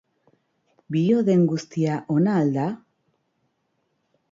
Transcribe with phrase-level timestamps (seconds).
[0.95, 2.67] Bio den guztia ona al da?